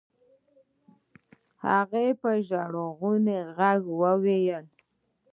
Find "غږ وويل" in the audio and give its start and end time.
3.57-4.65